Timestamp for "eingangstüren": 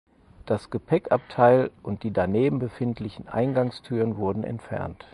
3.27-4.17